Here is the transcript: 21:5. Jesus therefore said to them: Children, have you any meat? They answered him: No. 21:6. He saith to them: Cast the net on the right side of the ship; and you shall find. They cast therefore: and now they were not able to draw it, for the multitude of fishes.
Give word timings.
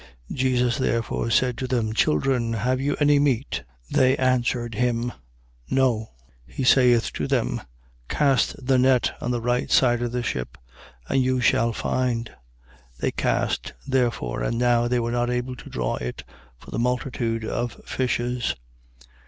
21:5. 0.31 0.35
Jesus 0.35 0.77
therefore 0.79 1.29
said 1.29 1.59
to 1.59 1.67
them: 1.67 1.93
Children, 1.93 2.53
have 2.53 2.81
you 2.81 2.97
any 2.99 3.19
meat? 3.19 3.63
They 3.91 4.17
answered 4.17 4.73
him: 4.73 5.13
No. 5.69 6.09
21:6. 6.49 6.53
He 6.55 6.63
saith 6.63 7.13
to 7.13 7.27
them: 7.27 7.61
Cast 8.09 8.65
the 8.65 8.79
net 8.79 9.11
on 9.21 9.29
the 9.29 9.41
right 9.43 9.69
side 9.69 10.01
of 10.01 10.11
the 10.11 10.23
ship; 10.23 10.57
and 11.07 11.21
you 11.23 11.39
shall 11.39 11.71
find. 11.71 12.31
They 12.99 13.11
cast 13.11 13.73
therefore: 13.85 14.41
and 14.41 14.57
now 14.57 14.87
they 14.87 14.99
were 14.99 15.11
not 15.11 15.29
able 15.29 15.55
to 15.55 15.69
draw 15.69 15.97
it, 15.97 16.23
for 16.57 16.71
the 16.71 16.79
multitude 16.79 17.45
of 17.45 17.79
fishes. 17.85 18.55